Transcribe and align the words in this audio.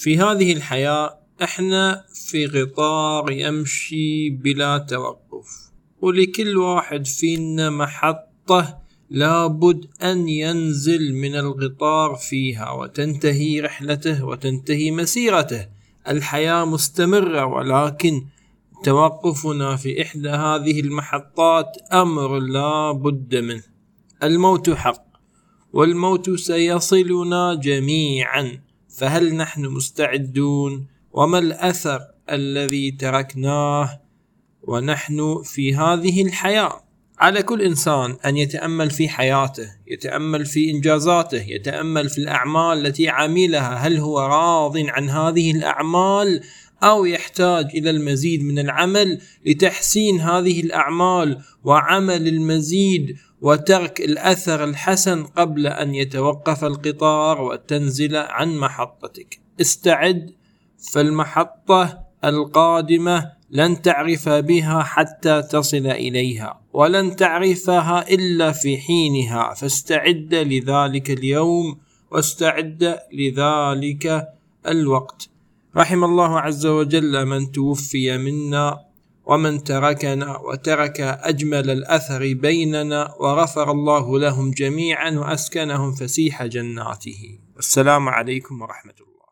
في 0.00 0.18
هذه 0.18 0.52
الحياة 0.52 1.18
إحنا 1.42 2.04
في 2.30 2.46
قطار 2.46 3.30
يمشي 3.30 4.30
بلا 4.30 4.78
توقف 4.78 5.70
ولكل 6.00 6.56
واحد 6.56 7.06
فينا 7.06 7.70
محطة 7.70 8.78
لابد 9.10 9.86
أن 10.02 10.28
ينزل 10.28 11.14
من 11.14 11.36
القطار 11.36 12.14
فيها 12.14 12.70
وتنتهي 12.70 13.60
رحلته 13.60 14.24
وتنتهي 14.24 14.90
مسيرته. 14.90 15.66
الحياة 16.08 16.64
مستمرة 16.64 17.44
ولكن 17.44 18.26
توقفنا 18.84 19.76
في 19.76 20.02
إحدى 20.02 20.28
هذه 20.28 20.80
المحطات 20.80 21.76
أمر 21.92 22.38
لا 22.38 22.92
بد 22.92 23.36
منه. 23.36 23.64
الموت 24.22 24.70
حق 24.70 25.04
والموت 25.72 26.30
سيصلنا 26.30 27.54
جميعا. 27.54 28.67
فهل 28.98 29.34
نحن 29.36 29.66
مستعدون؟ 29.66 30.86
وما 31.12 31.38
الأثر 31.38 32.00
الذي 32.30 32.90
تركناه؟ 32.90 34.00
ونحن 34.62 35.42
في 35.44 35.74
هذه 35.74 36.22
الحياة. 36.22 36.84
على 37.18 37.42
كل 37.42 37.62
إنسان 37.62 38.16
أن 38.26 38.36
يتأمل 38.36 38.90
في 38.90 39.08
حياته 39.08 39.68
يتأمل 39.86 40.46
في 40.46 40.70
إنجازاته 40.70 41.42
يتأمل 41.42 42.08
في 42.08 42.18
الأعمال 42.18 42.86
التي 42.86 43.08
عملها. 43.08 43.74
هل 43.74 43.96
هو 43.96 44.18
راض 44.20 44.78
عن 44.78 45.10
هذه 45.10 45.50
الأعمال؟ 45.50 46.40
أو 46.82 47.04
يحتاج 47.04 47.66
إلى 47.74 47.90
المزيد 47.90 48.42
من 48.42 48.58
العمل 48.58 49.20
لتحسين 49.46 50.20
هذه 50.20 50.60
الأعمال 50.60 51.38
وعمل 51.64 52.28
المزيد 52.28 53.16
وترك 53.40 54.00
الأثر 54.00 54.64
الحسن 54.64 55.24
قبل 55.24 55.66
أن 55.66 55.94
يتوقف 55.94 56.64
القطار 56.64 57.42
وتنزل 57.42 58.16
عن 58.16 58.56
محطتك. 58.56 59.40
استعد 59.60 60.30
فالمحطة 60.92 61.98
القادمة 62.24 63.32
لن 63.50 63.82
تعرف 63.82 64.28
بها 64.28 64.82
حتى 64.82 65.42
تصل 65.42 65.86
إليها 65.86 66.60
ولن 66.72 67.16
تعرفها 67.16 68.08
إلا 68.10 68.52
في 68.52 68.76
حينها. 68.76 69.54
فاستعد 69.54 70.34
لذلك 70.34 71.10
اليوم 71.10 71.78
واستعد 72.10 72.98
لذلك 73.12 74.28
الوقت. 74.66 75.30
رحم 75.78 76.04
الله 76.04 76.40
عز 76.40 76.66
وجل 76.66 77.26
من 77.26 77.52
توفي 77.52 78.18
منا 78.18 78.84
ومن 79.26 79.64
تركنا 79.64 80.38
وترك 80.38 81.00
أجمل 81.00 81.70
الأثر 81.70 82.34
بيننا 82.34 83.14
وغفر 83.20 83.70
الله 83.70 84.18
لهم 84.18 84.50
جميعا 84.50 85.10
وأسكنهم 85.10 85.94
فسيح 85.94 86.44
جناته. 86.44 87.38
السلام 87.58 88.08
عليكم 88.08 88.62
ورحمة 88.62 88.92
الله. 89.00 89.07